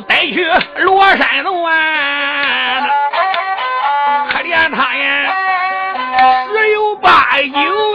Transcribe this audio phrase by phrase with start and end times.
[0.00, 0.44] 带去
[0.76, 2.86] 罗山洞啊！
[4.30, 5.34] 可怜他呀，
[6.52, 7.87] 十有八九。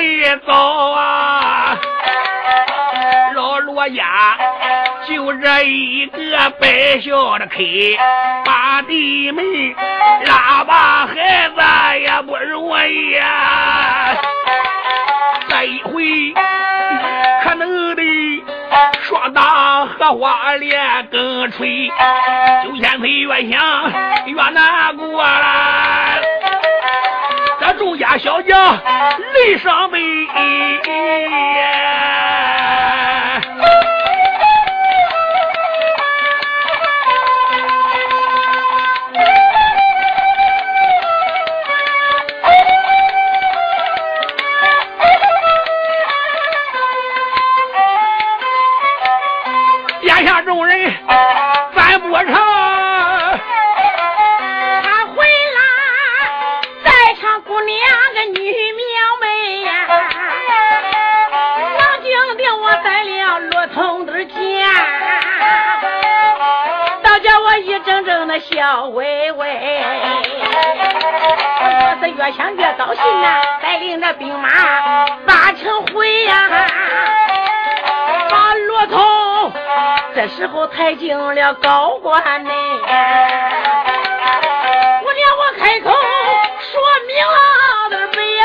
[0.00, 0.52] 的早
[0.92, 1.76] 啊！
[3.34, 4.36] 老罗家
[5.06, 7.58] 就这一个白孝的开，
[8.44, 9.44] 把地门
[10.24, 14.16] 拉把孩子也不容易呀！
[15.48, 16.32] 这一回
[17.44, 18.02] 可能的
[19.02, 21.88] 双打荷花连更吹，
[22.64, 23.92] 九千岁越想
[24.26, 25.59] 越难过了。
[27.80, 29.98] 众家小将泪伤悲。
[50.02, 50.92] 眼下众人
[68.20, 69.48] 一阵阵的笑微微。
[71.62, 74.48] 我是越想越高兴啊，带领着兵马
[75.26, 76.66] 八成回呀，
[78.28, 79.52] 把骆驼
[80.14, 82.52] 这时候抬进了高官内。
[85.02, 85.90] 我让我开口
[86.60, 86.72] 说
[87.06, 87.38] 明了
[87.90, 88.44] 的悲呀！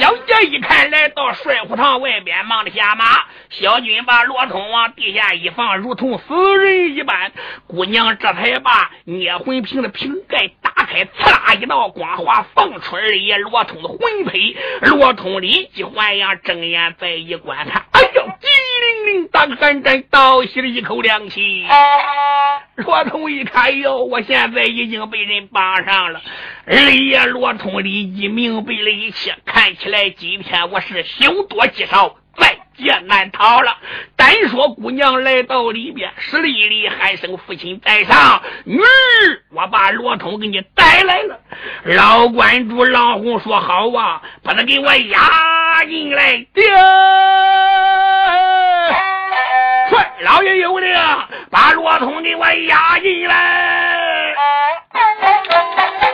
[0.00, 3.04] 小姐一看来到帅府堂外边，忙着下马。
[3.50, 7.32] 小军把罗通往地下一放，如同死人一般。
[7.66, 14.56] 姑娘这才把捏魂瓶的瓶盖打开，刺啦一道光华放出而也罗通的魂胚。
[14.82, 18.48] 罗通立即还阳，睁眼再一观看，哎呦，机
[19.06, 21.66] 灵灵，大寒战倒吸了一口凉气。
[22.76, 26.20] 罗通一看，哟，我现在已经被人绑上了。
[26.66, 33.76] 二爷罗通立即明白了一切，看起来今天我是凶多吉少，再劫难逃了。
[34.16, 38.86] 单说姑娘来到里边，施礼礼喊声父亲在上，女儿，
[39.52, 41.38] 我把罗通给你带来了。
[41.84, 46.46] 老关主郎红说好啊，把他给我押进来。
[49.90, 50.94] 快，老爷有令，
[51.50, 54.34] 把罗通给我押进来。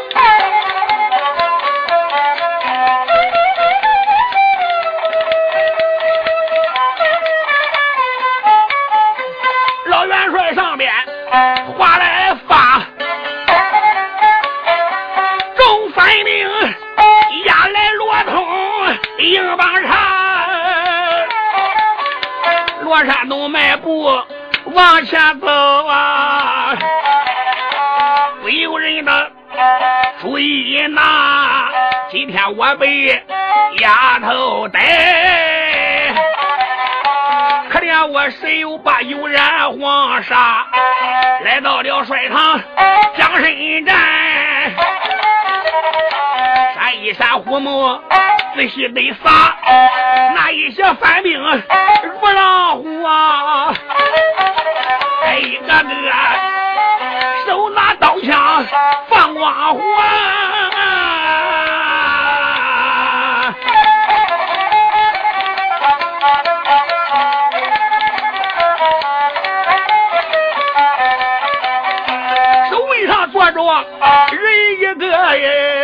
[19.34, 19.90] 硬邦上，
[22.84, 24.04] 罗山东迈步
[24.66, 25.48] 往前走
[25.88, 26.76] 啊，
[28.42, 29.32] 不由人的
[30.20, 31.69] 注意呐，
[32.12, 33.20] 今天我被
[33.81, 36.14] 丫头逮。
[37.70, 40.64] 可怜我十有八有染黄沙，
[41.44, 42.60] 来到了帅堂
[43.16, 43.96] 江身站，
[46.76, 48.00] 闪一闪虎目，
[48.54, 49.56] 仔细得撒，
[50.34, 53.74] 那一些反兵如狼虎啊，
[55.24, 55.92] 哎一个个
[57.46, 58.64] 手拿刀枪
[59.08, 59.80] 放光火。
[72.70, 73.60] 手位上坐着
[74.30, 74.42] 人
[74.78, 75.83] 一个人，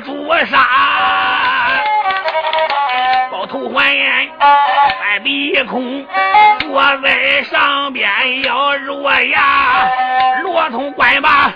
[0.00, 0.66] 朱砂，
[3.30, 6.04] 包头还眼，翻鼻孔，
[6.60, 8.10] 坐在上边
[8.42, 9.88] 要弱牙，
[10.42, 11.52] 罗通关吧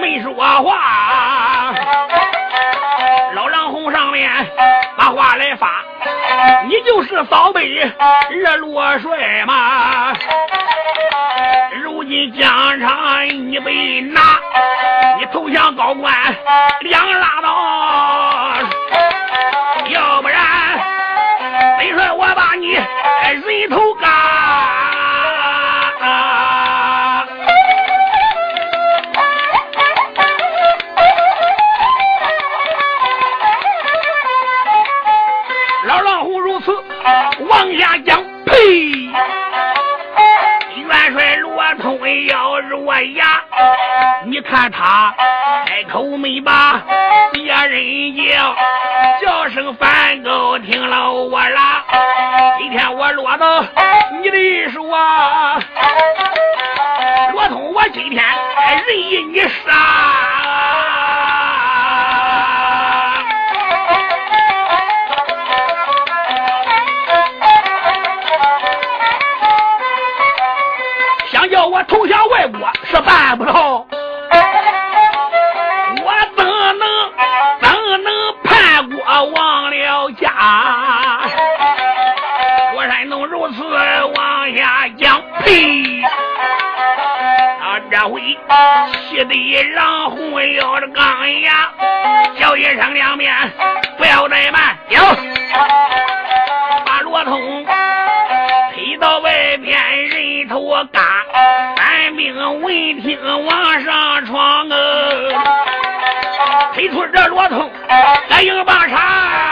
[0.00, 1.74] 没说话，
[3.34, 4.30] 老狼红上面
[4.96, 5.84] 把话来发。
[6.68, 7.66] 你就是扫北
[8.30, 10.14] 热罗帅吗？
[12.00, 14.20] 如今疆场你被拿，
[15.18, 16.10] 你投降高官，
[16.80, 17.48] 两拉倒；
[19.90, 20.40] 要不然，
[21.76, 24.06] 本帅我把你人头割。
[35.84, 36.72] 老老虎如此
[37.40, 38.19] 往下讲。
[41.70, 43.24] 罗通咬住我牙，
[44.24, 45.14] 你看他
[45.66, 46.82] 开口没把
[47.32, 48.56] 别人叫，
[49.22, 51.84] 叫声梵高听了我啦。
[52.58, 53.64] 今天我落到
[54.20, 55.60] 你的手啊，
[57.32, 58.24] 罗通，我今天
[58.84, 60.39] 任你杀。
[73.30, 73.86] 办不到。
[76.02, 76.84] 我怎能
[77.60, 78.12] 怎能
[78.42, 78.98] 叛国
[79.30, 80.26] 忘了家？
[82.74, 83.62] 我山东如此
[84.16, 86.02] 往下讲，呸！
[87.60, 88.20] 他，这回
[89.08, 91.04] 气得让红咬着钢
[91.42, 91.70] 牙，
[92.36, 93.32] 叫一声两面，
[93.96, 95.29] 不要怠慢，有。
[103.00, 104.76] 听，往上闯啊！
[106.74, 107.70] 推出这骆驼
[108.28, 109.49] 来迎棒杀。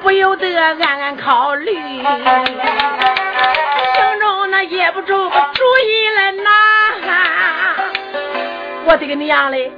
[0.00, 2.04] 不由得暗暗考虑，心
[4.20, 6.50] 中那也不住主意来拿。
[8.84, 9.72] 我的个娘嘞，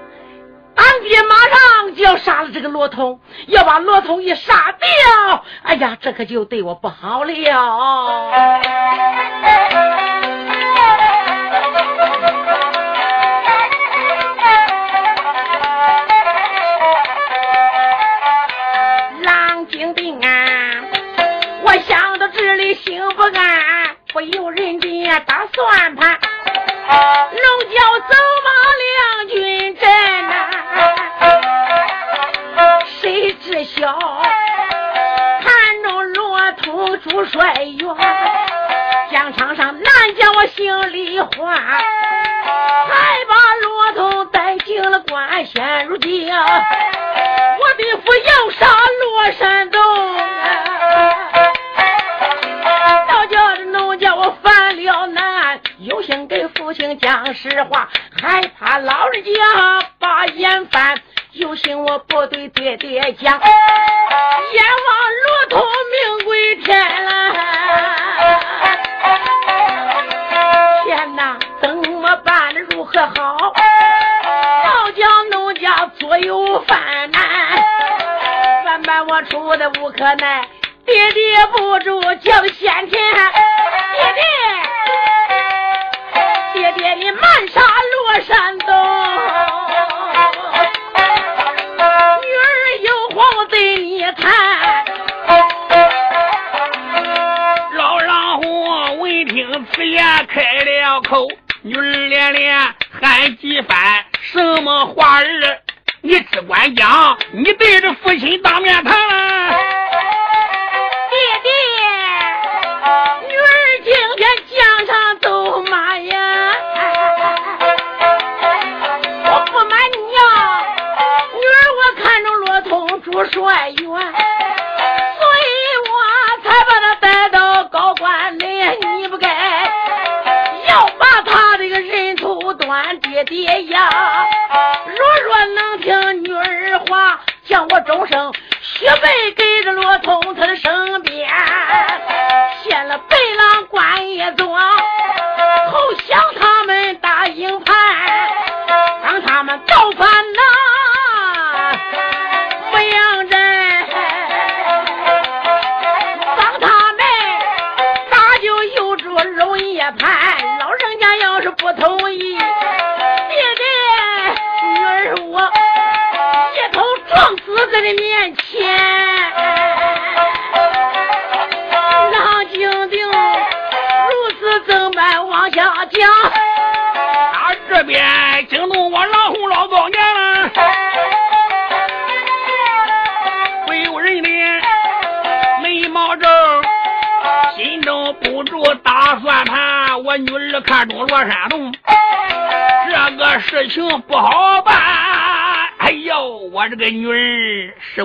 [0.77, 5.45] 俺爹马上就要杀了这个罗通，要把罗通也杀掉。
[5.63, 7.33] 哎呀，这可就对我不好了。
[25.55, 27.24] 算盘。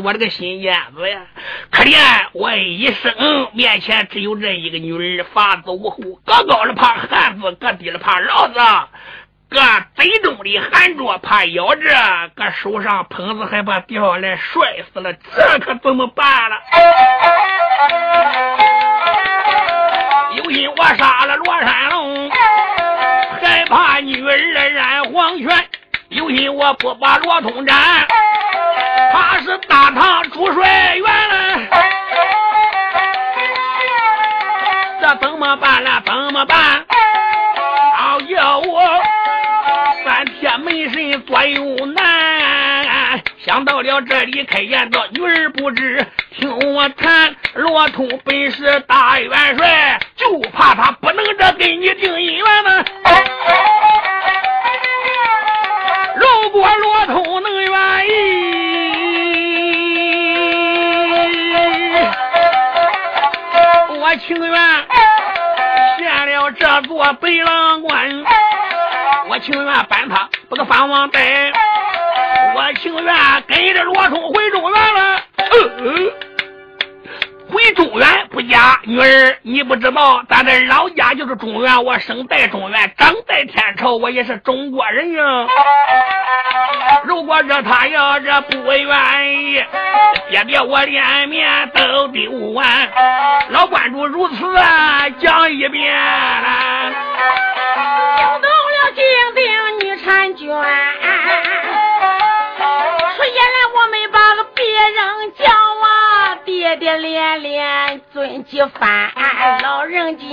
[0.10, 1.22] 我这个心眼子呀！
[1.70, 1.96] 可怜
[2.34, 3.14] 我一生
[3.54, 8.56] 面前只有这一个女儿，发子无后，个高的怕汉子，个低的怕老子，
[9.50, 9.62] 个
[9.94, 16.58] 嘴中的含着怕咬着，个手上捧子还怕掉下来摔死了，这可怎么办了？
[20.38, 24.36] 有心我杀了罗山龙，害怕女儿
[24.72, 25.70] 染黄泉。
[26.10, 27.78] 有心我不把罗通斩，
[29.14, 31.60] 他是大唐主帅元了。
[35.00, 36.02] 这怎么办了？
[36.04, 36.84] 怎么办？
[37.96, 38.82] 好叫我
[40.04, 43.22] 三天没神左右难。
[43.46, 47.36] 想到了这里，开言道：“女儿不知，听我谈。
[47.54, 52.84] 罗通本是大元帅，就怕他不能这给你定姻缘呢。”
[56.20, 57.72] 如果罗通能愿
[58.08, 58.12] 意，
[64.02, 64.54] 我情愿
[65.98, 68.24] 献了这座北狼关，
[69.30, 71.52] 我情愿搬他不个藩王带，
[72.56, 75.22] 我情愿跟着罗通回中原了。
[75.38, 75.48] 呃
[77.52, 85.24] 回中原不假，女儿你不知道，咱的老家就是中原，我生在中原，长在天朝，我也是中国人呀。
[87.06, 89.64] 如果这他要这不愿意，
[90.30, 92.68] 爹爹我脸面都丢完。
[93.50, 96.92] 老观主如此啊讲一遍了，
[98.18, 99.04] 惊动了金
[99.36, 99.44] 顶
[99.80, 100.48] 女婵娟，
[106.70, 109.12] 爹爹连连尊几番，
[109.64, 110.26] 老人家，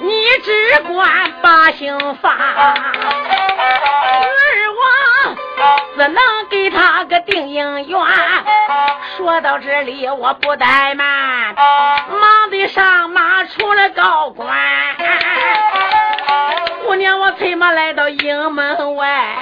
[0.00, 1.08] 你只管
[1.40, 2.42] 把心放，儿
[4.74, 4.82] 我
[5.94, 8.00] 只能给他个定姻缘。
[9.16, 14.50] 说到这里，我不怠慢，忙得上马出了高官。
[16.84, 19.36] 姑娘，我催马来到营门外，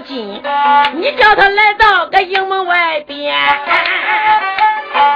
[0.00, 0.42] 金，
[0.94, 3.34] 你叫他来到个营门外边，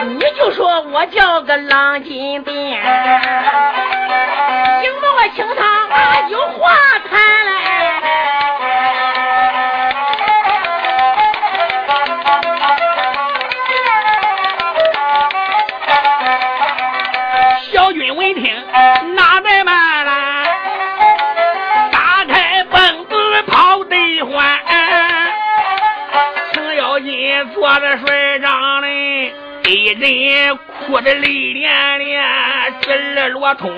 [0.09, 2.81] 你就说我叫个郎金鞭，营
[5.01, 5.87] 门外请他
[6.29, 6.75] 有话
[7.09, 7.60] 谈来。
[30.87, 32.21] 哭的泪涟涟。
[32.81, 33.71] 这儿罗通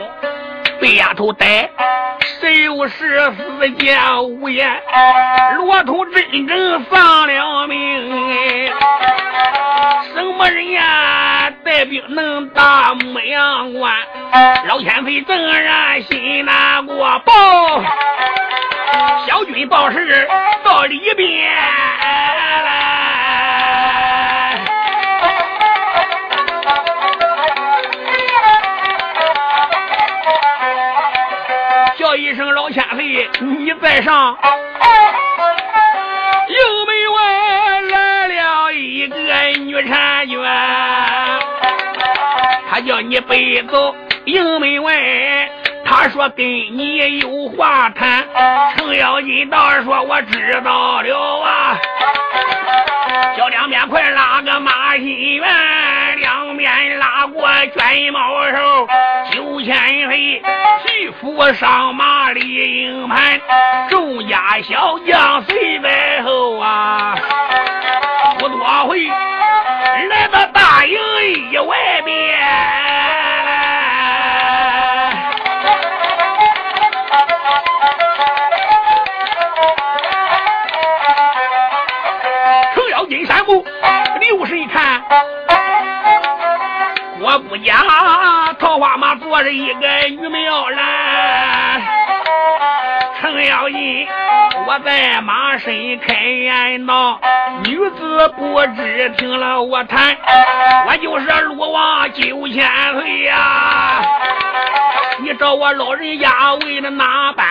[0.81, 1.71] 被丫头逮，
[2.41, 4.71] 谁有事死见无言。
[5.57, 8.73] 罗通真正丧了命。
[10.15, 11.51] 什么人呀？
[11.65, 13.93] 带兵能打牧羊关？
[14.67, 17.83] 老千岁正然心难过，报
[19.27, 20.29] 小军报事
[20.65, 21.51] 到里边。
[33.43, 34.37] 你在上。
[36.49, 36.57] 营
[36.87, 39.17] 门外来了一个
[39.59, 40.39] 女婵娟，
[42.71, 43.95] 她叫你背走
[44.27, 45.51] 营门外，
[45.85, 48.25] 她说跟你有话谈。
[48.77, 51.77] 程咬金道说我知道了啊，
[53.37, 58.87] 叫两边快拉个马心园，两边拉过卷毛手，
[59.65, 59.77] 千
[60.09, 60.43] 岁
[60.87, 62.41] 徐福上马立
[62.83, 63.41] 营盘，
[63.89, 67.15] 众家小将随在后啊，
[68.39, 70.99] 不多会来到大营
[71.53, 72.13] 一外边。
[82.75, 83.65] 程咬金山步，
[84.21, 85.05] 六十一看，
[87.33, 87.79] 我不讲，
[88.59, 91.81] 桃花马坐着一个女苗兰。
[93.19, 94.07] 程程咬金，
[94.67, 97.19] 我在马身开言道：
[97.65, 100.15] 女子不知听了我谈，
[100.87, 104.03] 我就是鲁王九千岁呀！
[105.21, 107.47] 你找我老人家为了哪般？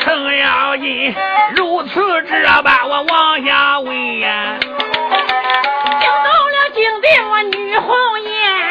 [0.00, 1.14] 程咬金
[1.56, 4.56] 如此这般，我往下问呀。
[4.62, 8.69] 惊动了惊定我女红颜。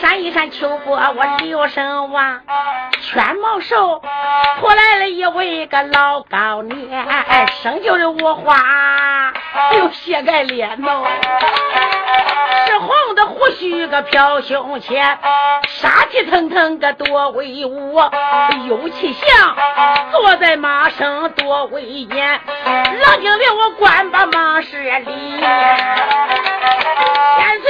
[0.00, 2.40] 闪一闪秋波，我刘声王，
[3.02, 4.02] 圈毛手
[4.58, 7.06] 拖来了一位个老高年，
[7.62, 9.32] 生就的无花，
[9.76, 11.04] 有血盖脸喏，
[12.66, 15.18] 是红的胡须个飘胸前，
[15.68, 17.98] 杀气腾腾个多威武，
[18.68, 19.56] 有气象，
[20.12, 22.40] 坐在马上多威严，
[23.02, 25.40] 冷静的我关把马是里，
[27.36, 27.69] 千岁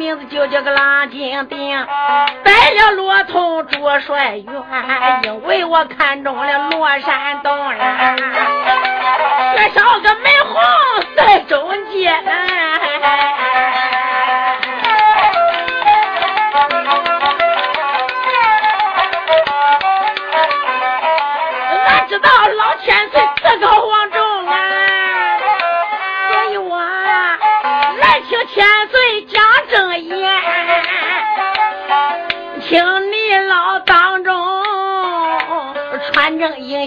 [0.00, 1.86] 名字就叫个郎金定，
[2.42, 4.46] 带了罗通主帅员，
[5.24, 8.16] 因为我看中了罗山东人，
[9.56, 10.58] 缺少个美红
[11.14, 12.14] 在中间。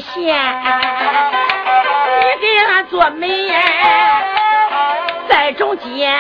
[0.04, 0.36] 线，
[2.20, 3.52] 你给俺做媒。
[5.30, 6.14] 在中间，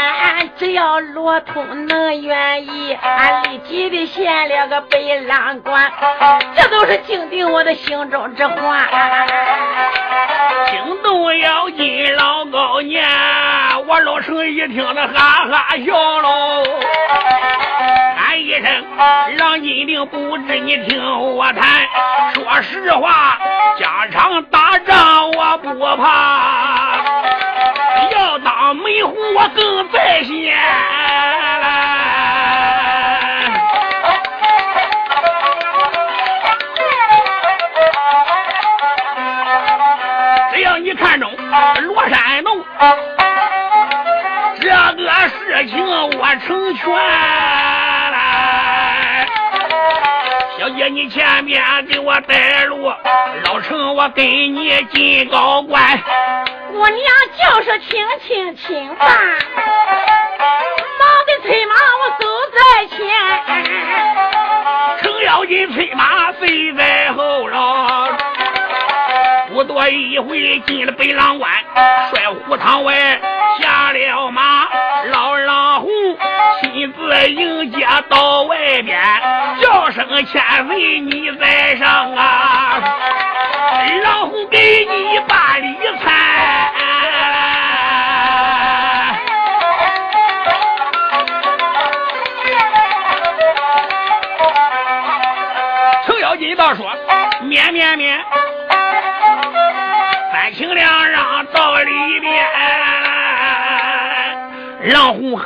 [0.58, 5.91] 只要罗通能愿意，俺立即的献了个北兰关，
[6.56, 8.86] 这都是敬定我的心中之话。
[10.67, 13.06] 惊动妖精老高年，
[13.88, 16.63] 我老程一听他哈哈笑喽，
[18.53, 18.71] 一声
[19.35, 21.01] 让金定不知你听
[21.35, 21.87] 我谈，
[22.35, 23.39] 说实话，
[23.79, 26.99] 家常打仗我不怕，
[28.11, 30.55] 要当媒红我更在先。
[40.53, 41.27] 只要你看中
[41.81, 42.63] 罗山洞，
[44.61, 45.83] 这个事情
[46.19, 46.93] 我成全
[50.63, 52.89] 小姐，你前面给我带路，
[53.43, 56.02] 老程我跟你进高官。
[56.71, 57.06] 姑娘
[57.38, 59.06] 就是轻轻轻吧，
[60.99, 62.97] 忙的催马我走在前，
[65.02, 68.17] 程咬金催马随在后了。
[69.52, 71.52] 不多一会进了北狼关，
[72.10, 73.19] 帅虎堂外
[73.60, 74.65] 下了马，
[75.12, 75.89] 老狼虎
[76.84, 79.02] 亲自迎接到外边，
[79.62, 82.78] 叫声千岁你在上啊，
[84.04, 86.12] 然后给你办理餐。
[96.06, 96.86] 程咬金倒说
[97.43, 98.19] 免免免。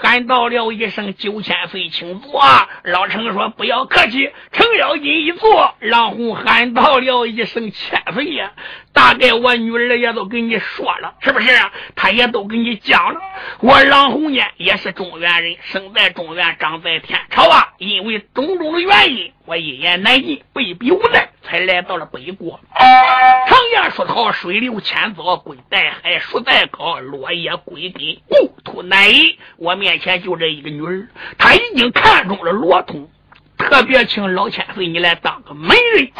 [0.01, 2.41] 喊到了一声：“九千岁，请坐。”
[2.85, 8.51] 老程说：“不要客气。”程咬金一坐，狼虎喊到了一声：“千岁呀！”
[8.93, 11.47] 大概我女儿也都跟你说了，是不是？
[11.95, 13.19] 她也都跟你讲了。
[13.59, 17.73] 我郎红呢，也是中原人，生在中原，长在天朝啊。
[17.77, 22.59] 因为种种的原因，我一言难尽，被逼无奈，才来到了北国。
[22.75, 29.37] 常言说得好，水流千遭归大海，树再高落叶归根，故土难移。
[29.57, 31.07] 我面前就这一个女儿，
[31.37, 33.09] 她已经看中了罗通，
[33.57, 36.11] 特别请老千岁你来当个媒人。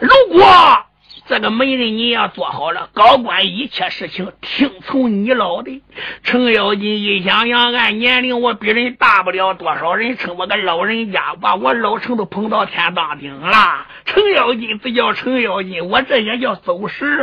[0.00, 0.83] 如果
[1.26, 5.82] 这个媒人你要做好了，高官一切事情听从你老的。
[6.22, 13.86] 程咬金一想想，按年龄我比人大不了多少人，称我个老人家，把我老程都捧到天当顶了。
[14.04, 17.18] 程咬金这叫程咬金，我这也叫走时。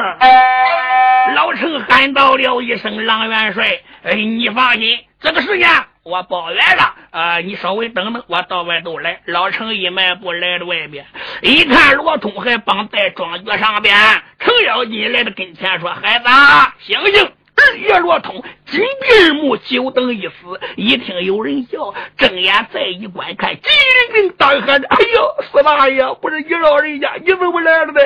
[1.36, 5.68] 老程喊到了一声：“郎元帅，哎，你放心，这个事情
[6.04, 6.96] 我包圆了。
[7.12, 11.06] 啊，你稍微等等，我到外头来。”老程一迈步来到外边，
[11.42, 13.96] 一看罗通还绑在庄脚上边，
[14.40, 16.26] 程咬金来到跟前说：“孩子，
[16.80, 17.32] 醒醒！
[17.54, 20.60] 二爷罗通紧闭耳目，久等一死。
[20.78, 23.70] 一听有人叫，睁眼再一观看，急
[24.14, 28.02] 灵灵大喊：“哎呦，四大爷，不是你老人家，你怎么来了呢？”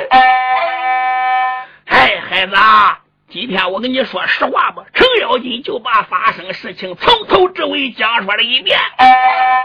[1.86, 2.98] 哎，孩子啊，
[3.36, 4.82] 今天我跟你说实话吧。
[4.94, 8.78] 程咬金就把发生事情从头至尾讲说了一遍。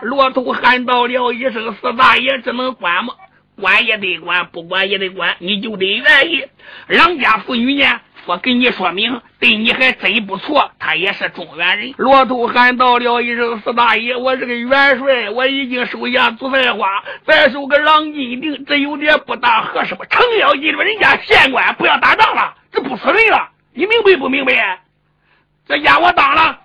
[0.01, 3.13] 骆驼喊到了一声：“四大爷，这能管吗？
[3.55, 6.43] 管也得管，不管也得管，你就得愿意。
[6.87, 10.69] 郎家妇女呢？”我跟你说明，对你还真不错。
[10.77, 11.93] 他也是中原人。
[11.97, 24.79] 骆驼喊到了一声：“四大爷，我是个元帅，我已经收下祖菜花，再收个郎金定，这有点不大合适吧？”程咬金说：“人家县官不要打仗了，这不死人了，你明白不明白？
[25.67, 26.59] 这家我当了，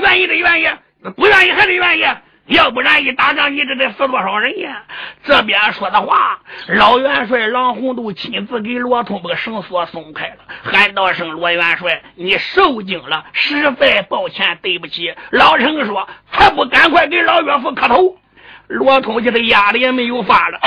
[0.00, 0.68] 愿意的愿意，
[1.16, 2.04] 不愿意还得愿意。”
[2.46, 4.84] 要不然一打仗，你这得死多少人呀？
[5.24, 6.38] 这边说的话，
[6.68, 18.16] 老元帅郎洪都亲自给罗通把绳索松开了，喊道声：“罗元帅，你受惊了，实在抱歉，对不起。”老程说：“还不赶快给老岳父磕头？”
[18.68, 20.58] 罗通就他压的也没有法了，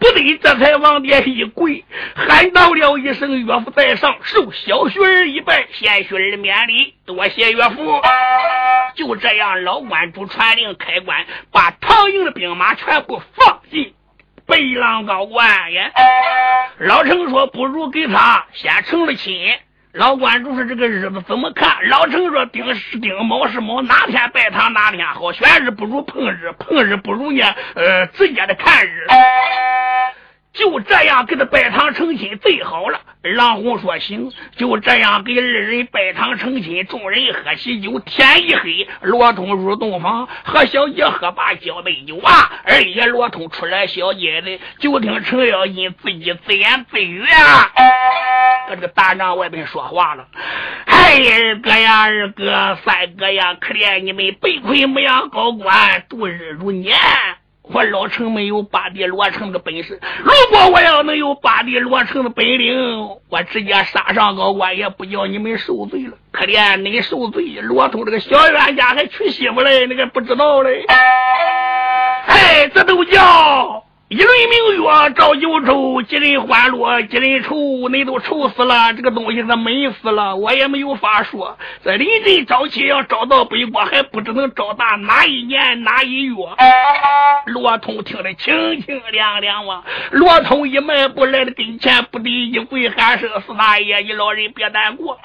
[0.00, 8.00] 不得这才往地一跪，喊道了一声：“岳父在上，受小婿儿一拜，贤婿儿免礼，多谢岳父。”
[8.96, 13.94] 就这样，老关主传令开关，把唐营的兵马全部放进
[14.46, 15.90] 北狼高关呀。
[16.78, 19.54] 老程说：“不如给他先成了亲。”
[19.94, 25.30] 老关主说：“这个日子怎么看？”老程说：“丁是丁，卯是卯，哪天拜堂哪天好。
[25.30, 27.44] 选日不如碰日，碰日不如呢，
[27.76, 29.06] 呃，直接的看日。”
[30.54, 33.00] 就这样给他拜堂成亲，最好了。
[33.22, 36.86] 郎红说行，就这样给二人拜堂成亲。
[36.86, 42.52] 众人喝喜酒，天一黑，罗通入洞房，和小姐喝罢交杯酒啊。
[42.64, 47.72] 二爷罗通出来小姐的，就听程咬金自己自言自语啊，
[48.68, 50.28] 搁这个大帐外边说话了。
[50.84, 56.94] 哎，二哥呀，二哥，三哥呀，可怜你们被困牧羊高官，度日如年。
[57.72, 66.12] 我老程没有巴弟罗成的本事，如果我要能有巴弟罗成的本领，我直接杀上高官，也不叫你们受罪了。
[66.30, 70.84] 可怜你受罪，罗通这个小冤家还娶媳妇嘞，那个不知道嘞。
[72.26, 73.82] 哎，这都叫。
[74.08, 81.56] 一轮明月照九州，几人欢乐几人愁，你都愁死了，这个东西是闷死了，我也没有法说。
[81.82, 86.34] 这临阵招亲要找到北国，还不知能找到哪一年哪一月。
[87.46, 89.82] 罗通听得清清亮亮哇！
[90.10, 95.18] 罗通一迈步来到跟前，不敌一跪喊声：“四大爷，你老人别难过，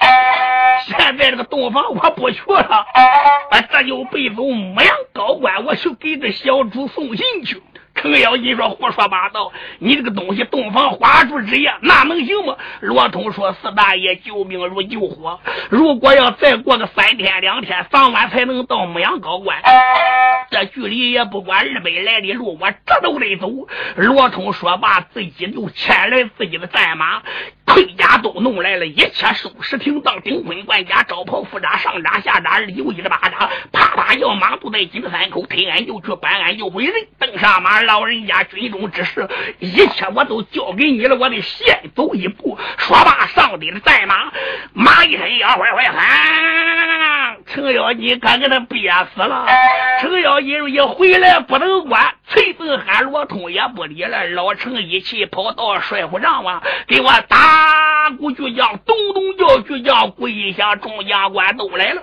[0.86, 2.86] 现在这个洞房我不去了，
[3.50, 7.62] 啊这就背走牧羊高官，我去给这小主送信去。”
[8.00, 9.52] 程咬金说：“胡说八道！
[9.78, 19.58] 你这个东西，洞房花烛之夜，那能行吗？”罗通说：“四大爷救命如救火，如果要再过个三天两天，早晚才能到牧羊高关。
[20.50, 23.48] 这距离也不管二百来里路，我这都得走。”
[23.96, 27.22] 罗通说罢，自己就牵来自己的战马。
[27.72, 39.28] 盔甲都弄来了，一切收拾停当，顶盔贯甲，招袍副扎，上扎下扎，二九一的巴扎，啪啪要马肚在金三口，推俺就去，搬俺就回人，登上马，老人家军中之事，
[39.58, 42.58] 一切我都交给你了，我得先走一步。
[42.78, 44.32] 说罢，上的战马，
[44.72, 49.46] 马一声要坏坏喊，程咬金可给他憋死了。
[50.00, 57.59] 程咬金一回来不能管，崔凤喊罗通也不理了，老程一气跑到帅府帐啊，给我打。
[57.60, 62.02] 大鼓巨将，咚咚叫巨将，跪下众将官都来了。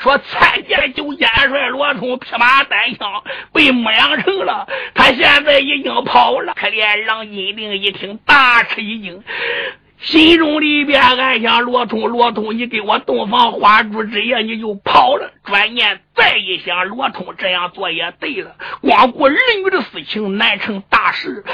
[0.00, 4.68] 说参见九千帅罗通，匹马单枪被牧羊城了。
[4.94, 6.52] 他现在已经跑了。
[6.54, 9.24] 可怜郎金定一听，大吃一惊。
[10.02, 15.30] 心中里边暗想：罗通，罗通，你给我洞房花烛之夜你就跑了。
[15.44, 21.44] 转念再一想，罗通这样做也对了，光顾儿女的事情难成大事。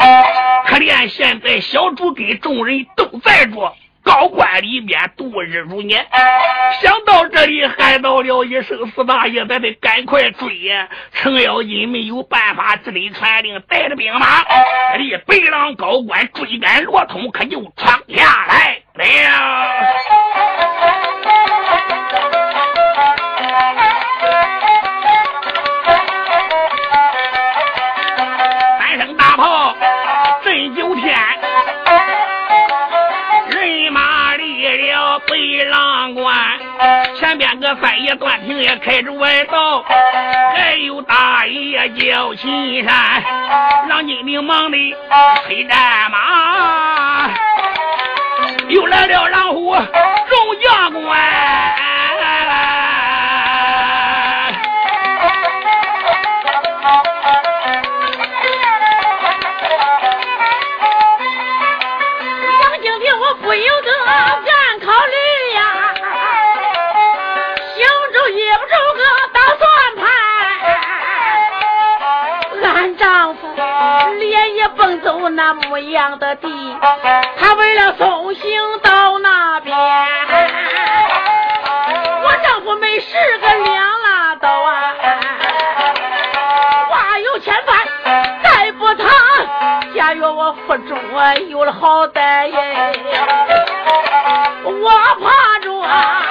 [0.67, 3.75] 可怜现在小主跟众人都在着。
[4.09, 6.07] 高官里面度日如年，
[6.81, 14.43] 想到这里，喊到了一声：“四大爷，咱得赶快追呀！”程咬金没有办法，只得传令，带着兵马
[14.97, 19.05] 离北狼高官追赶罗通，可就闯下来了。
[35.39, 36.35] 北狼关
[37.21, 39.85] 前边个三爷段平也开着外道，
[40.53, 43.23] 还有大爷叫秦山，
[43.89, 44.77] 让金明忙的
[45.47, 47.31] 黑战马，
[48.69, 51.88] 又来了狼虎众将官。
[75.03, 76.49] 走那牧羊的地，
[77.39, 79.77] 他为了送行到那边，
[82.23, 84.95] 我丈夫没事个两拉倒啊，
[86.89, 87.87] 话有千般，
[88.43, 89.07] 再不谈，
[89.95, 92.93] 假若我腹中啊有了好歹耶，
[94.65, 96.23] 我怕着啊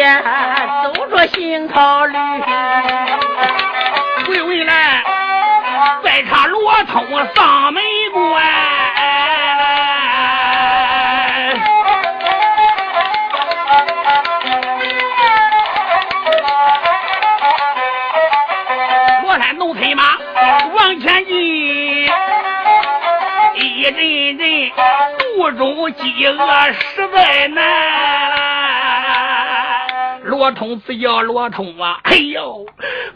[0.00, 0.24] 边
[0.82, 2.16] 走着新考虑。
[4.26, 5.04] 回回来，
[6.02, 8.42] 再插罗通上门关。
[19.22, 20.16] 罗山洞催马
[20.72, 21.36] 往前进，
[23.54, 24.72] 一阵阵
[25.18, 27.79] 肚中饥饿实在难。
[30.40, 32.00] 罗通只叫罗通啊！
[32.02, 32.66] 哎呦，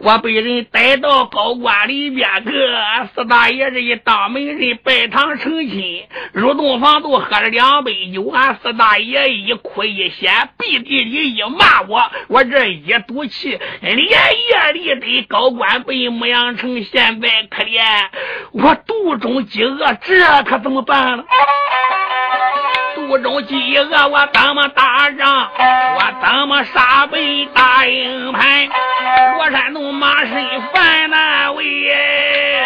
[0.01, 2.51] 我被人带到高官里边去，
[3.15, 17.83] 四大爷这一当媒人拜堂成亲，入洞房都喝了两杯酒，俺四大爷一哭一掀，背地里一骂我，我这一赌气，连夜里得高官被牧羊城，现在可怜
[18.53, 21.25] 我肚中饥饿，这可怎么办了？
[23.07, 25.51] 肚中饥饿，我怎么打仗？
[25.59, 28.67] 我怎么杀北大营盘？
[29.37, 30.31] 罗山东马身
[30.73, 32.65] 犯难为，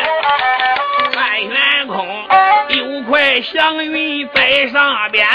[1.12, 2.07] 半悬空
[2.68, 5.27] 有块祥云在上边，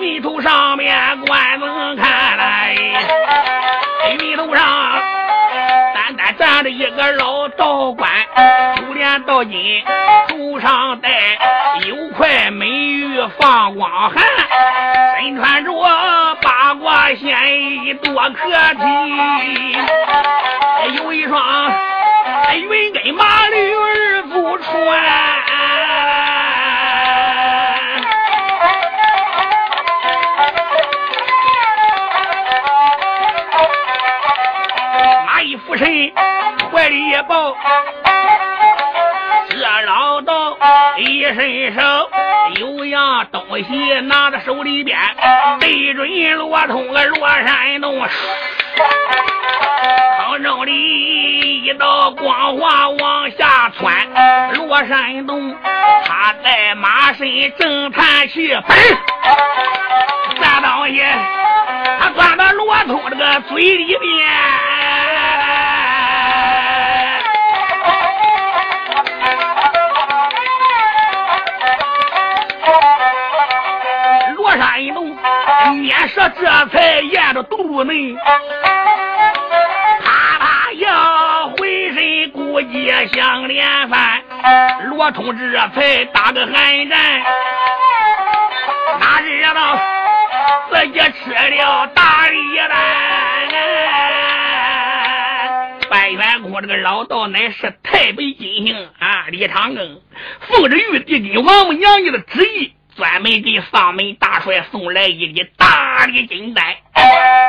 [0.00, 2.76] 云头上面观能看来，
[4.20, 4.64] 云头上
[5.94, 8.08] 单单站着一个老道观，
[8.76, 9.82] 九连道金
[10.28, 11.10] 头上戴
[11.86, 12.68] 有块美
[13.28, 14.22] 放光寒，
[15.20, 15.72] 身穿着
[16.42, 17.28] 八卦仙
[17.84, 18.82] 衣多可体，
[20.96, 21.40] 有一双
[22.54, 24.66] 云跟马驴儿足穿。
[35.26, 36.12] 马一俯身，
[36.72, 37.56] 怀里一抱，
[39.62, 40.58] 这老道
[40.96, 41.80] 一伸手，
[42.58, 44.98] 有样东西拿在手里边，
[45.60, 47.96] 对准罗通个罗山洞，
[50.26, 53.94] 空中里一道光华往下窜，
[54.54, 55.56] 罗山洞
[56.06, 58.66] 他在马身正叹气，砰！
[60.34, 61.04] 这东西
[62.00, 65.21] 他钻到罗通这个嘴里边。
[75.64, 78.14] 洞面舌这才咽着肚内，
[80.02, 84.20] 啪啪要浑身骨节像连翻，
[84.90, 87.22] 罗通这才打个寒战，
[88.98, 89.78] 哪知道
[90.70, 92.36] 自己吃了大力
[92.68, 92.70] 蛋。
[95.88, 100.00] 半圆空这个老道乃是太北金星啊，李长庚
[100.40, 102.72] 奉着玉帝给王母娘娘的旨意。
[102.96, 106.76] 专门给丧门大帅送来一粒大的金丹，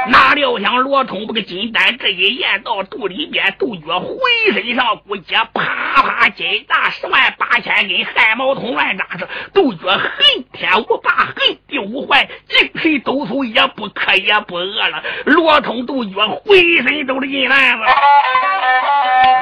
[0.08, 4.10] 哪料想罗通这个金丹这一咽到肚里边，杜绝浑
[4.54, 10.12] 身上骨节啪啪金大十万八千根汗毛通乱扎着，杜绝恨
[10.52, 15.02] 天无霸，恨地无坏，精神抖擞也不渴也不饿了。
[15.26, 17.84] 罗通杜绝浑身都是金兰子，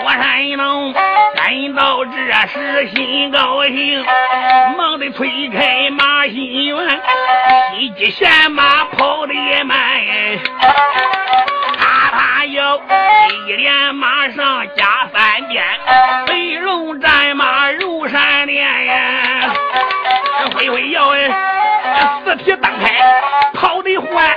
[0.03, 2.11] 罗山龙感到这
[2.47, 4.05] 时心高兴，
[4.77, 5.89] 忙得推开。
[5.91, 7.01] 马心园，
[7.75, 9.77] 西急闲马跑得也慢，
[10.59, 12.79] 啪啪摇，
[13.47, 15.63] 一连马上加三鞭，
[16.27, 19.53] 飞龙战马如闪电呀，
[20.55, 21.29] 挥挥腰哎，
[22.23, 22.91] 四蹄蹬开，
[23.53, 24.35] 跑得欢。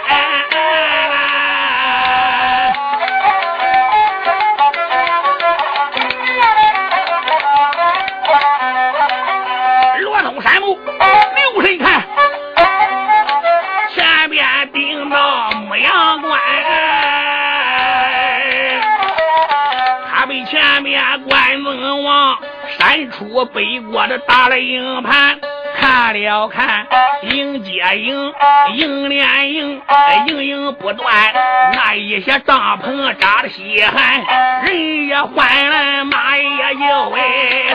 [22.84, 25.38] 王闪出北国的大了营盘，
[25.80, 26.86] 看了看，
[27.22, 28.32] 迎接营，
[28.74, 29.80] 营连营，
[30.26, 31.32] 营营不断，
[31.72, 34.22] 那一些帐篷扎的稀罕，
[34.64, 37.74] 人也欢了，马也叫哎，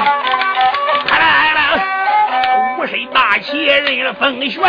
[2.59, 2.75] 了。
[2.77, 4.61] 虎身大旗任风旋，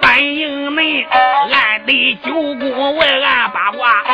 [0.00, 0.84] 反应门
[1.50, 4.04] 暗对九宫外暗八卦，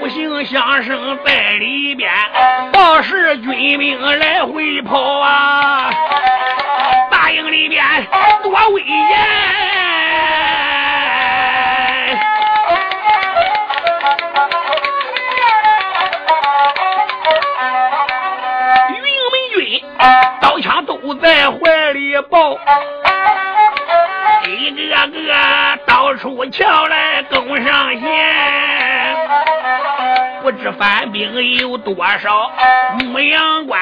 [0.00, 2.10] 五行相生在里边，
[2.72, 5.90] 到时军兵来回跑啊，
[7.10, 7.84] 大营里边
[8.42, 10.01] 多威严。
[30.82, 32.50] 反兵有多少，
[32.98, 33.80] 牧羊关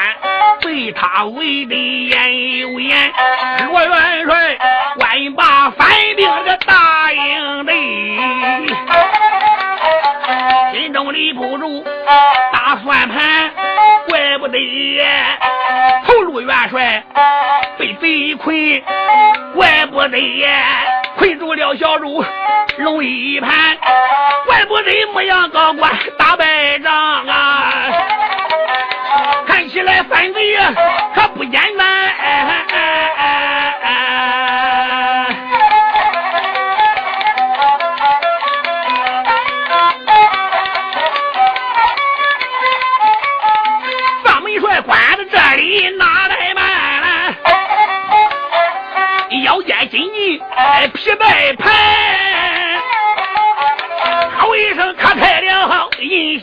[0.60, 1.74] 被他围得
[2.10, 3.10] 严又严。
[3.70, 4.58] 罗元帅
[4.98, 8.68] 关把反兵的大营里，
[10.74, 11.82] 心中里不住
[12.52, 13.50] 打算盘，
[14.06, 14.58] 怪不得。
[16.24, 17.02] 陆元帅
[17.78, 18.54] 被贼困，
[19.54, 20.84] 怪不得呀
[21.16, 22.22] 困住了小主
[22.76, 23.50] 龙一盘，
[24.46, 25.90] 怪不得牧羊高官
[26.31, 27.73] 打败仗啊！
[29.45, 30.57] 看起来反贼
[31.12, 32.14] 可不简单。
[44.25, 46.21] 张门帅关在这里哪？
[50.95, 51.72] 皮带盘，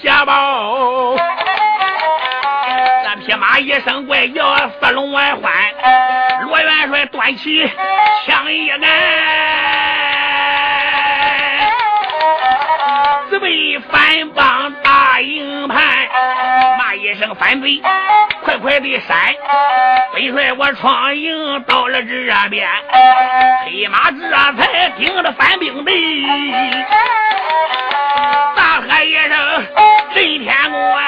[0.07, 1.15] 银下包。
[3.03, 5.51] 那匹马一声怪叫，四龙外欢。
[6.43, 7.69] 罗元帅端起
[8.25, 8.79] 枪一杆，
[13.29, 15.83] 只为反帮大营盘。
[16.79, 17.81] 骂一声反贼，
[18.45, 19.17] 快快的闪！
[20.13, 22.65] 本帅我闯营到了这边。
[23.65, 24.17] 黑马这
[24.55, 25.91] 才顶着反兵的，
[28.81, 29.31] 喊一声
[30.13, 31.03] 震天关，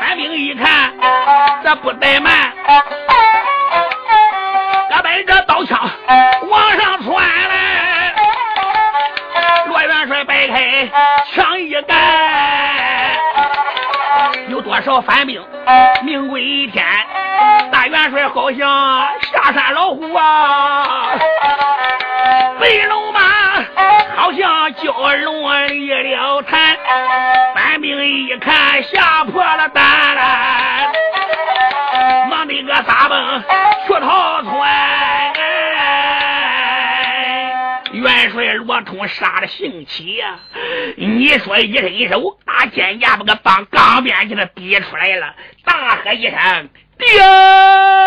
[0.00, 0.92] 反兵一看
[1.64, 2.25] 这不怠慢。
[39.08, 40.38] 杀的兴起呀！
[40.96, 45.34] 你说一伸手，把肩胛把个棒钢鞭给他逼出来了，
[45.64, 47.06] 大喝一声：“爹！”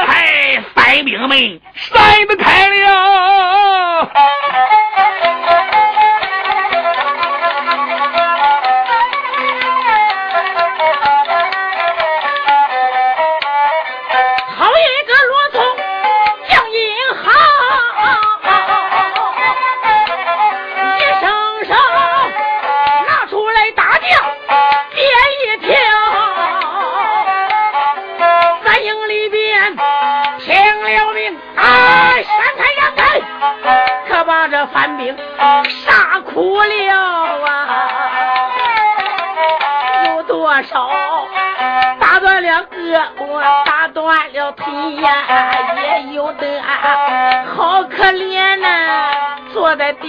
[0.05, 4.11] 嗨，反兵们闪得开了。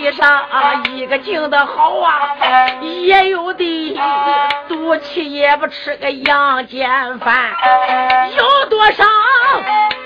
[0.01, 2.35] 地上啊一个劲的好啊，
[2.81, 4.01] 也有的
[4.67, 7.53] 肚气也不吃个阳间饭，
[8.35, 9.05] 有多少？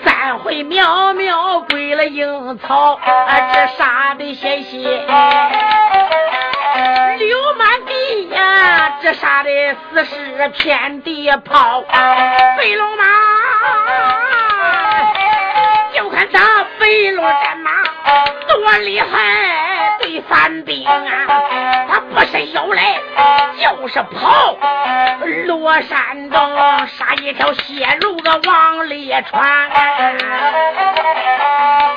[0.04, 2.98] 三回苗苗归了阴曹，
[3.52, 5.06] 这杀的鲜血
[7.18, 8.98] 流满地呀！
[9.00, 9.50] 这杀的
[9.92, 11.84] 死尸遍地跑，
[12.58, 13.04] 飞龙马
[15.94, 17.70] 就看他飞龙战马
[18.48, 19.06] 多厉害，
[20.14, 21.26] 对反兵啊，
[21.88, 23.00] 他不是游来
[23.60, 24.56] 就是跑。
[25.46, 26.56] 罗山东
[26.86, 29.70] 杀一条血路个往里传，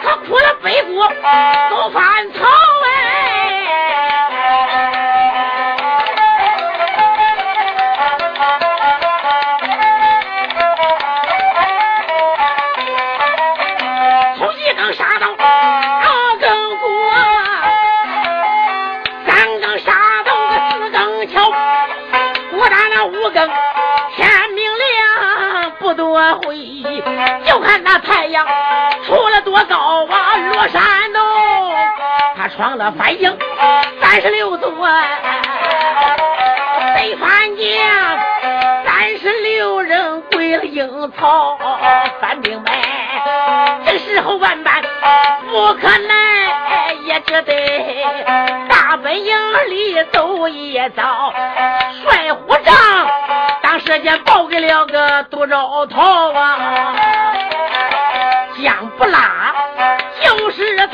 [0.04, 1.00] 他哭了背骨
[1.70, 2.40] 都翻草
[32.88, 33.38] 他闯了翻营
[34.02, 34.72] 三十六座，
[36.96, 37.28] 北番
[37.58, 37.66] 将
[38.86, 41.58] 三十六人归了营曹，
[42.22, 42.72] 翻兵败。
[43.86, 44.82] 这时候万般
[45.50, 48.06] 不可能，也只得
[48.70, 49.38] 大本营
[49.70, 51.34] 里走一遭，
[52.04, 52.74] 帅虎帐
[53.62, 56.96] 当时间报给了个杜兆涛啊，
[58.64, 59.54] 江不拉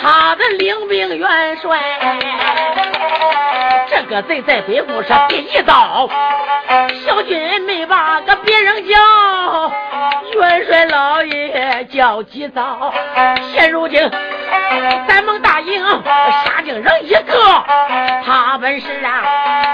[0.04, 1.80] 他的领兵元帅，
[3.90, 6.10] 这个贼在北部是第一刀，
[7.06, 8.98] 小军没把个别人叫，
[10.36, 12.94] 元帅老爷叫几遭，
[13.54, 14.12] 现如今
[15.08, 15.82] 三盟大营
[16.44, 17.64] 杀进人一个，
[18.26, 19.24] 他本是啊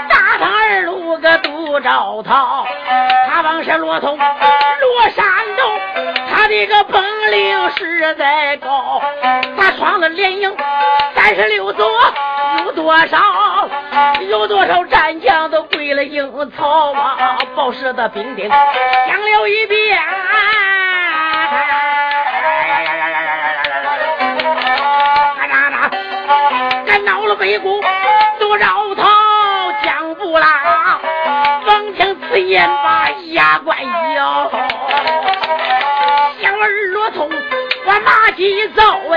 [0.08, 2.64] 大唐二路个杜兆涛，
[3.28, 5.24] 他往是骆驼落山
[5.56, 5.79] 洞，
[6.60, 7.02] 这个本
[7.32, 9.00] 领实在高，
[9.56, 10.54] 他闯了连营
[11.14, 11.90] 三十六座，
[12.66, 13.66] 有多少
[14.28, 18.58] 有多少战将都归了营曹啊，报时的兵丁讲
[19.22, 19.98] 了一遍。
[26.86, 27.80] 俺闹了北谷，
[28.38, 29.08] 都绕逃
[29.82, 31.00] 江不拉。
[31.66, 33.78] 闻听此言，把牙关
[34.14, 34.50] 咬。
[36.40, 37.30] 小儿落通，
[37.84, 38.82] 我马蹄走
[39.12, 39.16] 哎。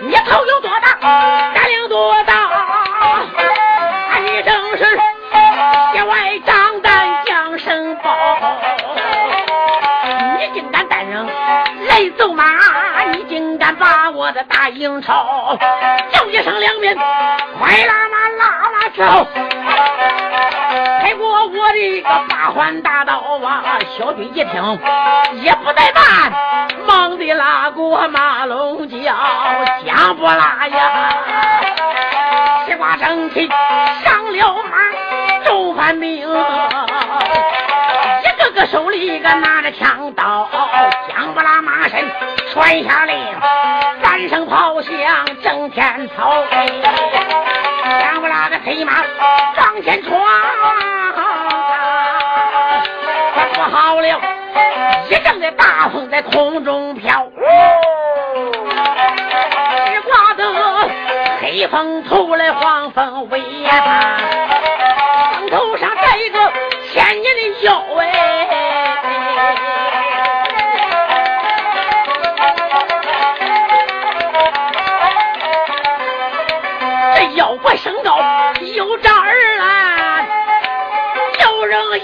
[0.00, 0.98] 你头有多大，
[1.54, 2.43] 胆有多大？
[11.94, 12.44] 来走马，
[13.12, 15.56] 你竟敢把我的大营抄！
[16.10, 19.28] 叫一声两面，快拉马拉马走！
[21.00, 23.78] 开过我的个八环大道啊！
[23.96, 24.80] 小军一听
[25.34, 26.32] 也不怠慢，
[26.84, 29.14] 忙的拉过马龙桥，
[29.86, 31.14] 江不拉呀！
[32.66, 33.48] 西瓜正气
[34.04, 36.28] 上了马，周反兵，
[38.74, 40.48] 手里一个拿着枪刀，
[41.08, 42.04] 将不拉马身
[42.52, 43.16] 传下令，
[44.02, 44.92] 三声炮响
[45.40, 46.42] 震天草，
[48.00, 48.94] 将不拉个黑马
[49.58, 50.20] 往前闯，
[53.36, 54.20] 他不好了，
[55.08, 57.30] 一阵的大风在空中飘，
[59.86, 60.52] 只刮得
[61.40, 64.18] 黑风头来黄风尾呀，
[65.38, 66.40] 风头上带一个
[66.92, 68.13] 千年的妖哎。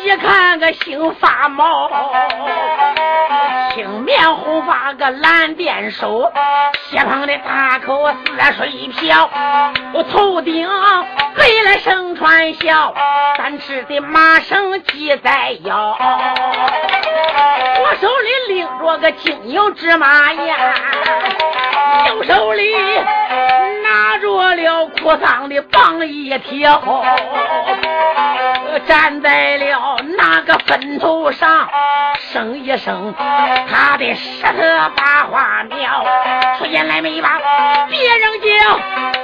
[0.03, 1.90] 一看个心发毛。
[3.74, 6.32] 青面红发个蓝靛手，
[6.90, 9.30] 血胖的大口似水瓢，
[9.94, 10.68] 我头顶
[11.36, 12.92] 背来身穿孝，
[13.36, 15.96] 三尺的马绳系在腰，
[17.80, 20.57] 我手里拎着个金牛芝麻呀，
[22.09, 22.74] 右手里
[23.84, 26.82] 拿着了裤裆的棒一条，
[28.87, 31.68] 站在了那个坟头上，
[32.33, 33.14] 声一声，
[33.68, 34.53] 他的石头
[34.97, 36.05] 把花庙，
[36.59, 37.39] 出言来没吧
[37.89, 38.81] 别人叫，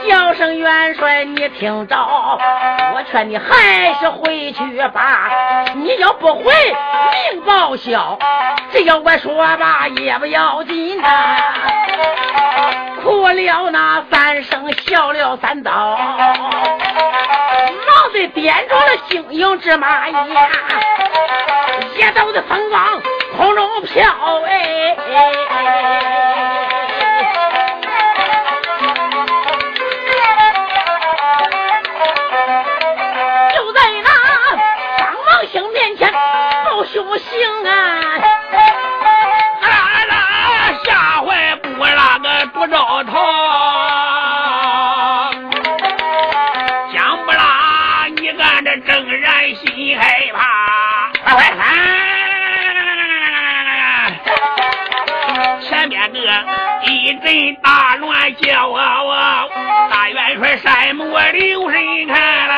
[0.09, 5.29] 叫声元帅你听着，我劝你还是回去吧，
[5.75, 6.45] 你要不回
[7.33, 8.19] 命报销，
[8.73, 11.37] 这要我说吧也不要紧呐。
[13.03, 15.99] 哭了那三声，笑了三刀，忙
[18.13, 20.27] 的点着了金银芝麻呀，
[21.97, 23.01] 一道的风往
[23.37, 24.03] 空中飘
[24.47, 24.97] 哎。
[25.07, 25.13] 就
[37.07, 37.29] 不行
[37.65, 37.71] 啊！
[39.63, 39.71] 啦
[40.09, 40.15] 啦，
[40.85, 40.91] 吓
[41.23, 43.13] 坏不那个杜兆涛，
[46.93, 50.03] 江不拉，你看这正然心害
[50.35, 50.41] 怕，
[55.63, 56.19] 前面个
[56.91, 59.47] 一阵大乱叫啊！
[59.93, 62.55] 大元帅山木留神看了，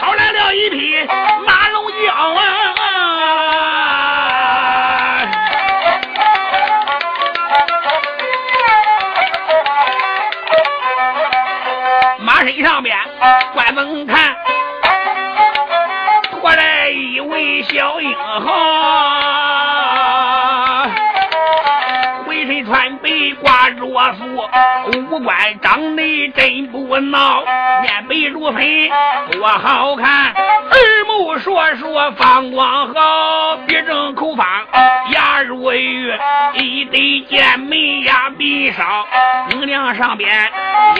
[0.00, 1.06] 跑来了一匹
[1.46, 1.51] 马
[13.72, 14.36] 门看，
[16.30, 18.50] 拖来一位小英豪，
[22.26, 23.08] 浑身穿白
[23.40, 24.24] 挂着素，
[25.10, 27.00] 五官长得真不孬，
[27.82, 28.62] 面白如粉
[29.30, 34.46] 多好看，耳目烁烁放光好，鼻正口方。
[35.44, 36.12] 如玉，
[36.54, 39.04] 一对剑眉呀鼻上，
[39.48, 40.50] 明亮上边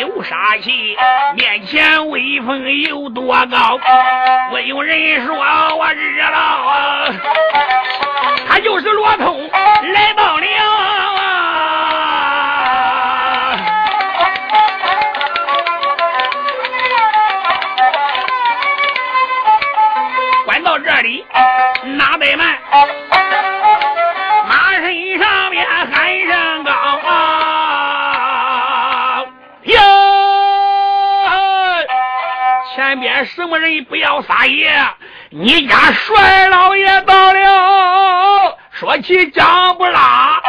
[0.00, 0.96] 有杀气，
[1.36, 3.78] 面前威风有多高？
[4.52, 5.36] 我有人说
[5.76, 7.08] 我日了啊，
[8.48, 9.48] 他就是罗通
[9.94, 10.91] 来到了。
[33.12, 34.72] 边什么人不要撒野？
[35.28, 38.56] 你家帅老爷到了。
[38.72, 40.40] 说起姜不拉，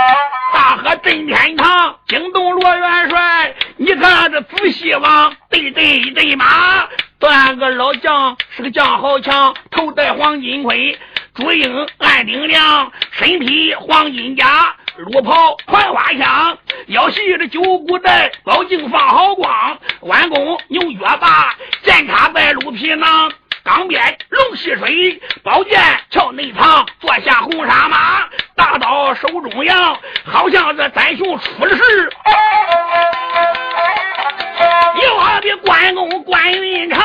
[0.53, 3.53] 大河震天堂，惊动罗元帅。
[3.76, 6.88] 你看这仔细望，对对对马，
[7.20, 10.97] 断个老将是个将好强，头戴黄金盔，
[11.36, 23.31] 朱缨暗顶梁，身披黄金甲，鹿袍槐花香，腰系着九股带，宝镜放好光，弯弓牛约把，剑插在鹿皮囊。
[23.63, 25.79] 钢鞭龙戏水，宝剑
[26.11, 32.11] 鞘内藏，坐下红纱马，大刀手中扬，好像这三雄出了世。
[35.01, 37.01] 又好比关公关云长，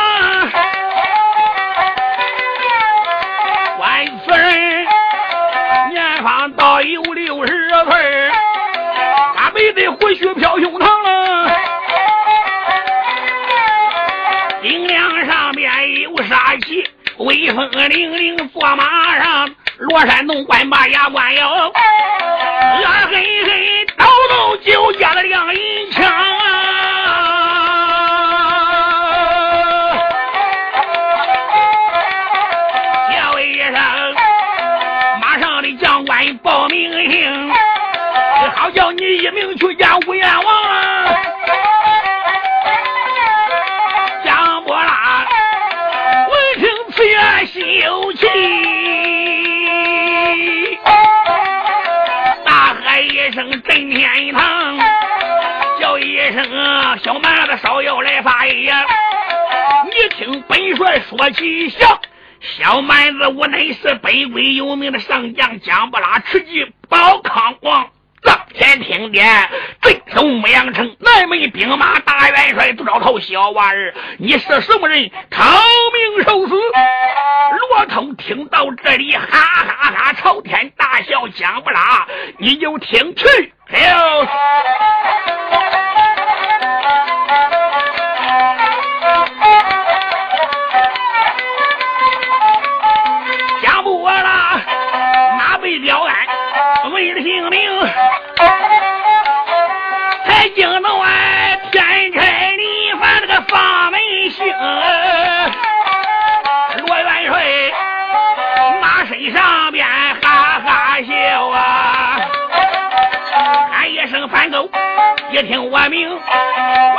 [74.38, 75.10] 是什么人？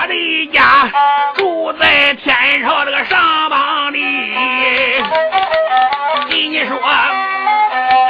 [0.09, 0.89] 的家
[1.35, 3.99] 住在天朝这个上邦里，
[6.29, 6.79] 给你说。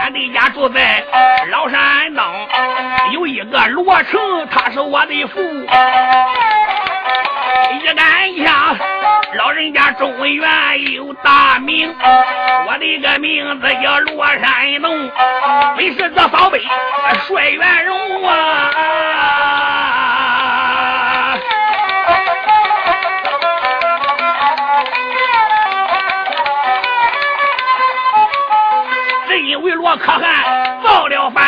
[0.01, 1.03] 俺的家住在
[1.51, 2.23] 老山东，
[3.11, 5.41] 有一个罗成，他是我的父。
[7.71, 7.97] 一杆
[8.37, 8.77] 枪，
[9.35, 11.93] 老人家中原有大名，
[12.65, 15.11] 我的个名字叫罗山东，
[15.75, 16.61] 本是这宝贝
[17.27, 18.71] 帅元荣啊！
[29.61, 30.21] 为罗可汗
[30.83, 31.43] 造了反，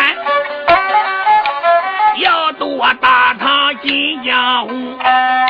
[2.18, 4.98] 要夺大唐金江红，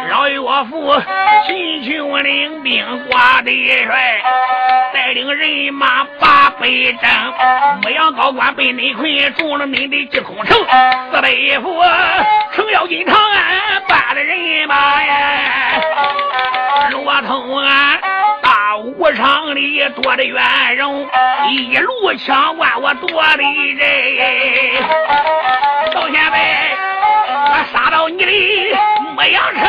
[0.10, 0.40] 老岳
[0.70, 1.02] 父
[1.48, 3.52] 秦琼领兵挂的
[3.86, 4.22] 帅，
[4.94, 7.10] 带领人马把北征，
[7.82, 10.56] 牧羊高官被内困，中了你的济空城，
[11.12, 11.32] 四百
[11.62, 11.82] 副
[12.54, 15.82] 程咬金长安办的人马呀，
[16.92, 18.21] 罗通安。
[18.82, 20.42] 武场里多的冤
[20.78, 21.08] 种
[21.52, 23.44] 一路相关我多的
[23.78, 24.84] 人。
[25.94, 26.76] 到现在
[27.46, 28.26] 我杀到你的
[29.14, 29.68] 牧羊城。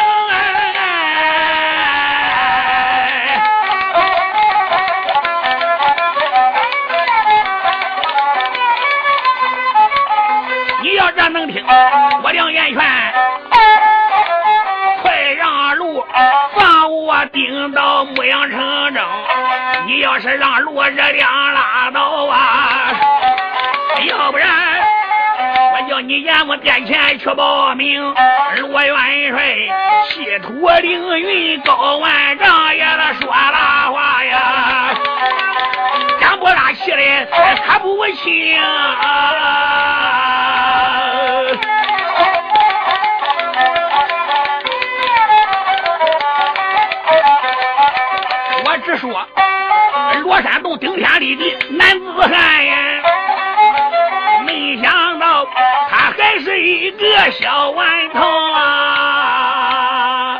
[10.83, 11.63] 你要这能听
[12.23, 13.52] 我梁言劝
[16.57, 19.03] 把我顶到牧羊城中。
[19.87, 22.93] 你要是让罗热亮拉倒啊，
[24.07, 24.49] 要不然
[25.75, 28.03] 我叫你阎王殿前去报名。
[28.59, 29.57] 罗元帅
[30.11, 34.95] 气吐凌云高万丈呀，说大话呀，
[36.21, 37.27] 江波拉气的
[37.67, 38.59] 他不轻。
[38.61, 40.42] 我
[56.83, 58.21] 一个小顽童
[58.55, 60.37] 啊！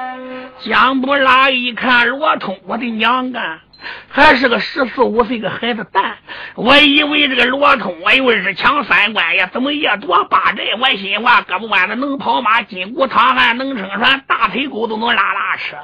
[0.65, 3.61] 江不拉一看罗通，我的娘啊，
[4.09, 6.17] 还是个十四五岁个孩子蛋！
[6.57, 10.65] 我以为这个罗通，我以为是抢三关呀，怎么也多八寨？
[10.81, 15.77] 我心话，胳膊弯子能跑马，筋骨长汉能撑船，大腿狗都能拉拉车。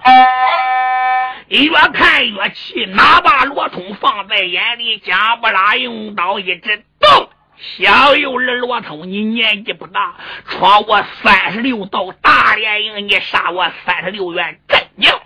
[1.47, 4.99] 越看越气，哪把罗通放在眼里？
[4.99, 7.29] 姜不拉用刀一指，动！
[7.61, 10.15] 小幼儿罗通，你年纪不大，
[10.47, 15.21] 闯我三十六道大连营，你杀我三十六员镇将，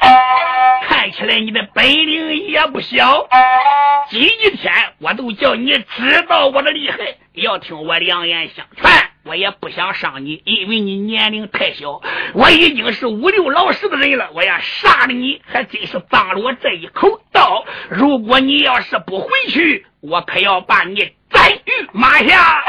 [0.89, 3.29] 看起来你的本领也不小。
[4.09, 6.99] 今天我都叫你知道我的厉害，
[7.35, 9.12] 要听我两言相劝。
[9.25, 12.01] 我也不想伤你，因为你年龄太小。
[12.35, 17.65] 我已经是五六老十的人了，我要杀了你，还真是脏了我这一口道。
[17.89, 20.97] 如果你要是不回去，我可要把你
[21.31, 22.65] 斩于马下。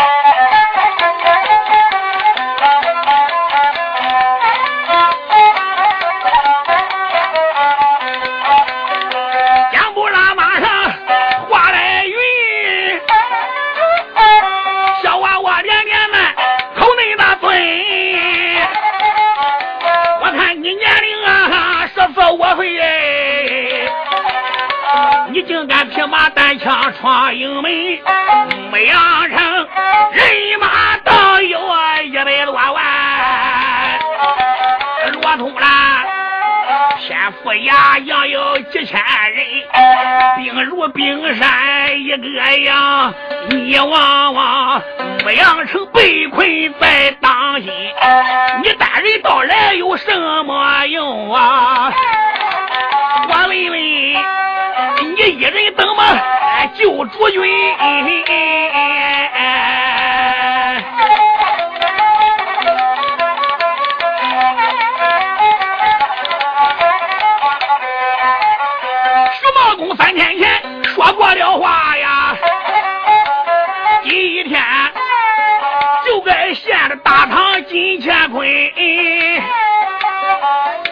[25.46, 27.72] 竟敢匹马单枪闯营门，
[28.72, 29.68] 牧羊城
[30.12, 31.60] 人马倒有
[32.06, 34.00] 一百多万。
[35.14, 36.06] 罗通啦，
[37.00, 39.02] 天府衙养有几千
[39.34, 39.46] 人，
[40.38, 43.14] 兵如冰山一个样。
[43.50, 44.82] 你望望
[45.24, 47.70] 牧羊城被困在当心，
[48.64, 51.92] 你单人到来有什么用啊？
[53.28, 54.53] 我问问。
[55.26, 56.04] 一人等么
[56.76, 57.42] 救主君？
[69.34, 72.36] 徐茂公三天前说过了话呀，
[74.04, 74.62] 今天
[76.06, 78.46] 就该献的大唐金乾坤。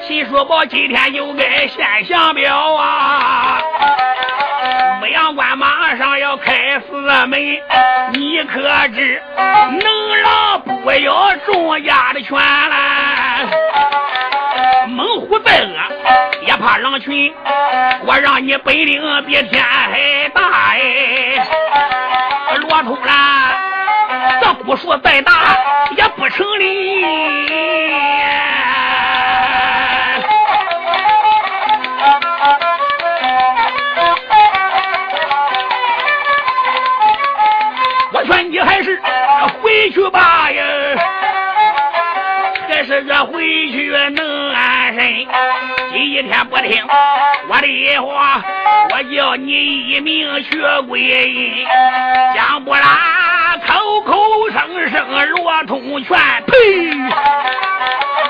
[0.07, 3.61] 秦叔宝今天就该献降表啊！
[5.11, 7.39] 阳关马上要开四门，
[8.13, 9.21] 你可知
[9.81, 13.45] 能让不要众家的权来？
[14.87, 15.67] 猛虎再恶
[16.47, 17.33] 也怕狼群，
[18.05, 20.41] 我让你本领比天还大
[20.75, 21.47] 哎！
[22.57, 23.53] 骆驼啦，
[24.41, 25.55] 这古树再大
[25.97, 27.05] 也不成立。
[38.51, 39.01] 你还是
[39.61, 40.61] 回去吧呀，
[42.67, 43.41] 还是这回
[43.71, 45.25] 去能安身。
[45.93, 46.85] 今天不听
[47.47, 48.43] 我的话，
[48.91, 49.53] 我叫你
[49.87, 51.65] 一命学归阴。
[52.35, 56.91] 江不拉口口声声罗通拳，呸！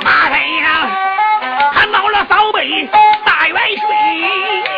[0.06, 0.88] 马身上
[1.74, 2.88] 还闹了扫北
[3.26, 4.71] 大元帅。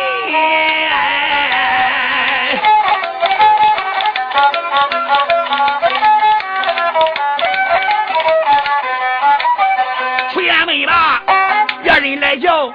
[12.36, 12.68] 叫，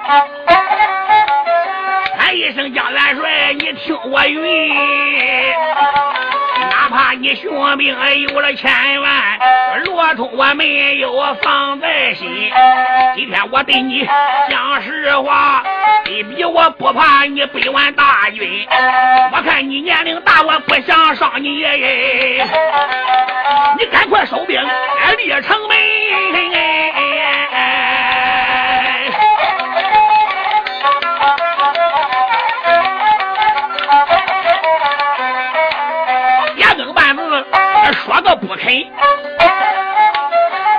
[2.18, 4.74] 喊一声江元帅，你听我云。
[6.70, 7.96] 哪怕你雄兵
[8.28, 9.38] 有了千万，
[9.84, 12.50] 骆驼我没有放在心。
[13.16, 14.06] 今天我对你
[14.48, 15.62] 讲实话，
[16.06, 18.66] 你比我不怕你百万大军。
[19.32, 21.64] 我看你年龄大，我不想伤你。
[23.78, 24.60] 你赶快收兵，
[25.16, 25.76] 列城门。
[38.12, 38.74] 我倒不肯，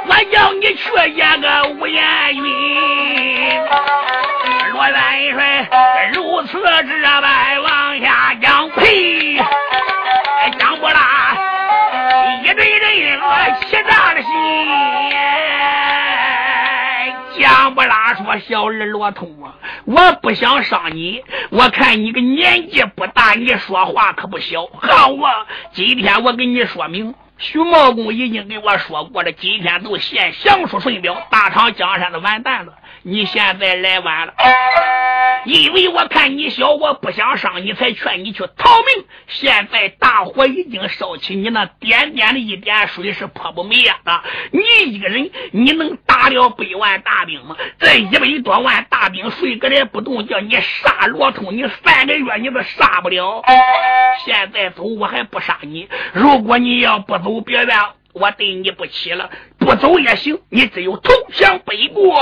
[0.05, 0.83] 我叫你去
[1.15, 2.03] 演个无彦
[2.35, 2.43] 云。
[4.73, 5.65] 罗元帅
[6.13, 9.20] 如此这般往下讲，呸！
[18.25, 19.55] 我小儿罗通啊，
[19.85, 24.65] 我不想伤你，我看你个年纪不大，你说话可不小。
[24.65, 27.13] 好啊，今天我给你说明。
[27.37, 32.73] 徐茂公已经跟我说过了，今天都献降书顺表，大唐江山都完蛋了。
[33.03, 34.33] 你现在来晚了，
[35.45, 39.05] 因为我看你小，我不想伤你，才劝你去逃命。
[39.27, 44.21] 现在大火已经烧起，你那点点的一点水是泼不灭的。
[44.51, 47.57] 你一个人，你能打了百万大兵吗？
[47.79, 53.41] 这一百多万大兵，谁个也不动，叫你杀罗通，你三个月你都杀不了。
[54.25, 55.89] 现在走，我还不杀你。
[56.13, 57.67] 如果你要不走，别怨
[58.13, 59.29] 我对你不起了。
[59.57, 62.17] 不走也行，你只有投降北国。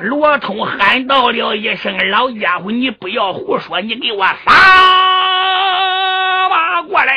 [0.00, 4.52] 罗通喊到了一声：“老家伙，你不要胡说，你给我撒
[6.48, 7.14] 马过来！”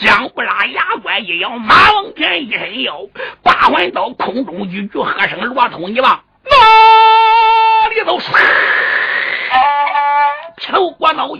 [0.00, 3.06] 姜不拉牙关一咬，马往前一伸腰，
[3.42, 6.56] 八环刀空中一举，喝声：“罗通，你往哪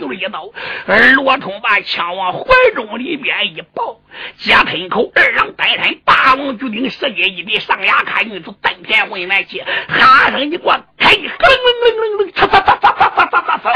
[0.02, 0.50] 就是一刀，
[0.88, 2.44] 而罗通把枪往怀
[2.74, 4.00] 中里边一抱，
[4.36, 13.72] 接喷口，二郎带身，霸王举鼎，十斤一比，上牙看女子登天混元气，哈声你给我开，哼哼哼哼，嚓嚓嚓嚓嚓嚓嚓嚓嚓，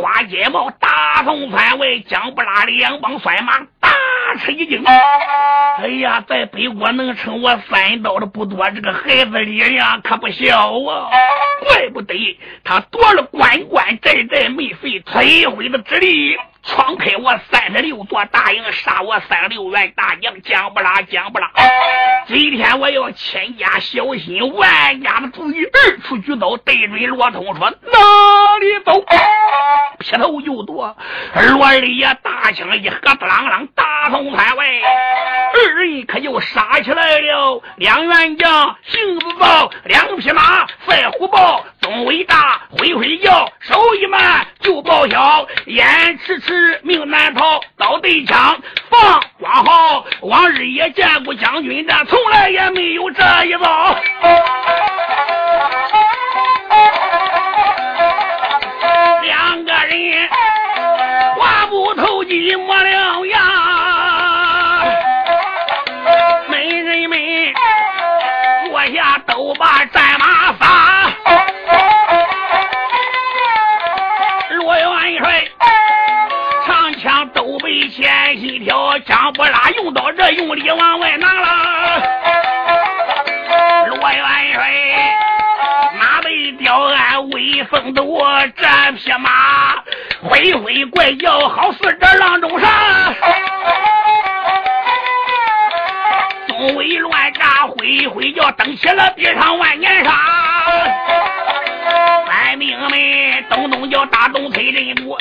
[0.00, 3.90] 花花街帽，大宋范围，姜不拉两帮帅马大
[4.40, 4.84] 吃一惊。
[4.84, 11.08] 哎呀，在北国能称我三刀的不多，这个孩子力量可不小啊！
[11.64, 14.48] 怪不得他夺了关关寨寨。
[14.48, 21.50] 没费吹灰的之力，闯开我三十六座大营，杀我三十六员大将，讲不拉讲不拉。
[22.26, 29.04] 今天我要千家小心，万家的注意，二出举刀对准罗通说：“哪里走？”
[29.98, 30.96] 劈头就剁，
[31.34, 34.66] 罗二爷大枪一合，啷啷，大风翻外，
[35.54, 37.62] 二人可就杀起来了。
[37.76, 50.04] 两员将性子暴，两匹马赛虎豹，东伟大，挥挥叫，手一慢就报销，眼迟迟命难逃，刀对枪放光好。
[50.22, 53.96] 往日也见过将军的，从来也没有这一招。
[59.22, 60.28] 两个人
[61.38, 63.40] 话不投机，没两样。
[66.48, 67.16] 美人们
[68.68, 69.79] 坐下都把
[79.00, 82.02] 心挑，姜不拉用刀这用力往外拿了。
[83.88, 84.70] 罗元帅
[85.98, 86.50] 马背。
[86.60, 88.04] 吊鞍威风斗，
[88.54, 89.76] 这匹马
[90.22, 93.14] 挥挥怪叫，好似这浪中沙。
[96.46, 100.12] 东威乱炸，挥挥叫，登起了地上万年沙。
[102.26, 105.16] 官兵们咚咚叫，大动催人鼓，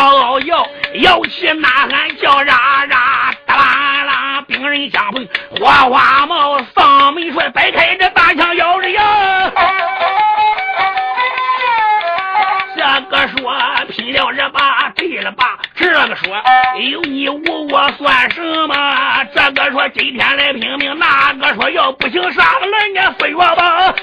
[0.00, 5.28] 嗷嗷叫，摇起呐喊叫喳喳，哒啦啦，兵人相逢，
[5.60, 9.02] 花花帽，丧门帅摆开这大枪摇着摇。
[12.76, 13.52] 这个说
[13.90, 15.58] 拼了这把，对了吧？
[15.74, 16.34] 这个说
[16.78, 19.24] 有你无我算什么？
[19.34, 23.94] 这个说今天来拼命，那个说要不行杀了来年飞我吧。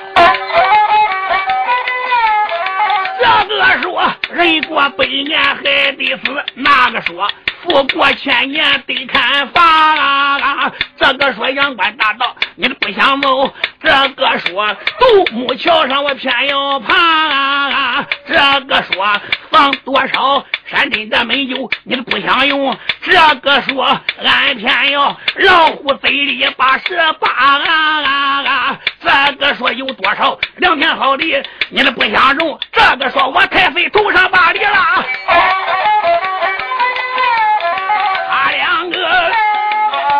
[4.47, 7.27] 说人过百年还得死，那个说。
[7.63, 18.35] 富过千年得看法，这个说阳关大道你不想走，这个说独木桥上我偏要爬，这
[18.67, 19.11] 个说
[19.49, 34.69] 放多少山珍的美酒你不想用，这个说俺偏要老虎嘴里把蛇扒，这个说有多少良田好地你都不想种，这个说我太岁头上把里了。
[38.29, 38.97] 他两个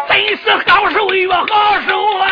[0.10, 1.46] 真是好手越好
[1.88, 2.26] 手啊！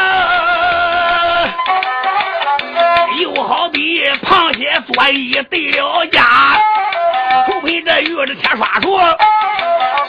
[3.21, 6.23] 又好比螃蟹做一对了家，
[7.45, 8.89] 除非这鱼的铁刷出；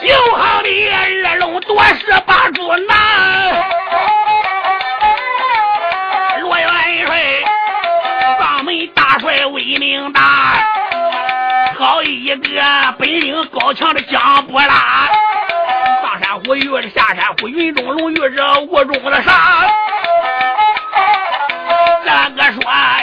[0.01, 3.76] 又好比二龙夺食把猪拿。
[12.27, 12.61] 一个
[12.99, 15.09] 本领高强的姜不拉。
[16.45, 19.65] 我遇着下山虎，云中龙遇着雾中的沙。
[22.03, 22.61] 这个说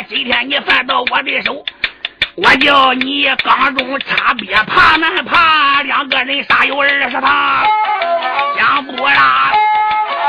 [0.08, 1.64] 今天你犯到我的手，
[2.36, 7.66] 我叫你缸中插鳖爬难爬，两个人杀有二十趟，
[8.56, 9.52] 江波啦？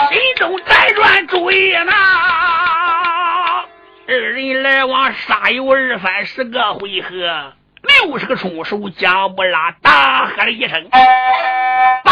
[0.10, 1.91] 心中辗转主意呢。
[4.08, 7.54] 二人来往杀有二三十个回合。
[8.04, 10.84] 六十个出手，将不拉大喊了一声，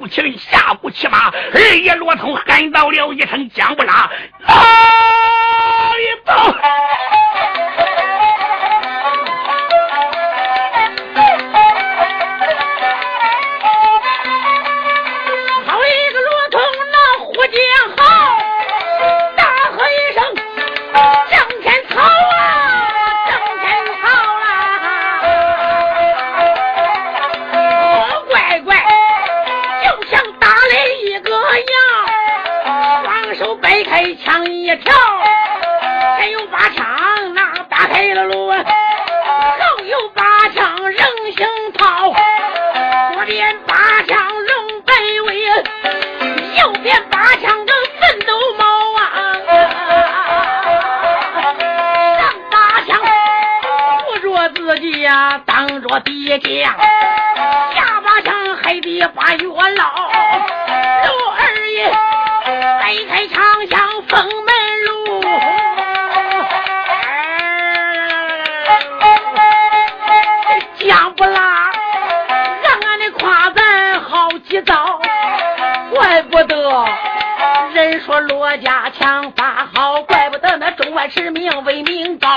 [0.00, 4.10] 不起人，下不骑马，二爷罗通喊到了一声：“姜不拉，
[55.92, 56.72] 我爹讲
[57.74, 60.10] 下马城黑得把月老
[61.02, 61.90] 刘二爷
[62.78, 65.20] 掰开长枪封门入
[70.46, 71.72] 哎姜不辣
[72.62, 75.00] 让俺的夸赞好急躁
[75.92, 76.86] 怪不得
[77.72, 82.28] 人说罗家枪法好怪不得那中外驰名威名高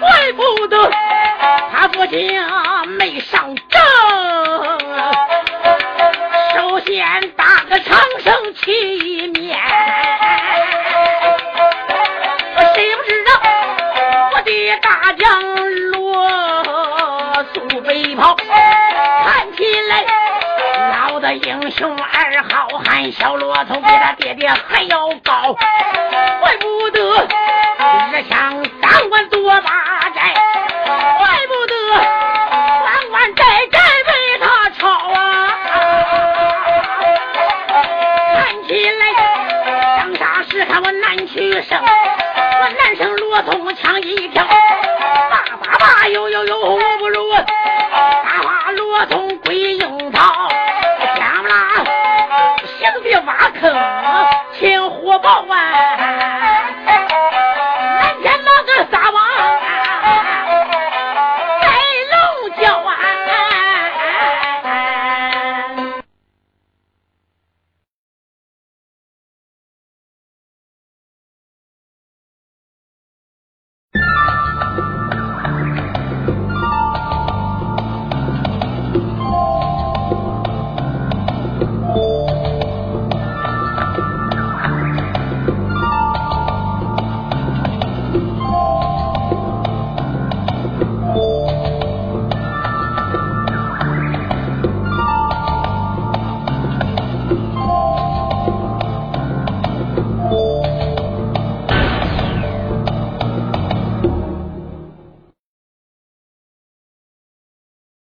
[0.00, 0.90] 怪不得
[2.10, 3.80] 没上阵，
[6.56, 9.56] 首先打个长生旗一面，
[12.74, 13.30] 谁不知道
[14.32, 15.40] 我的大将
[15.92, 16.26] 罗
[17.54, 20.04] 素背跑，看起来
[20.90, 25.56] 老的英雄二好汉，小骆头比他爹爹还要高。